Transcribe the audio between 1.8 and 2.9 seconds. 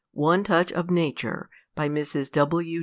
MRS. W.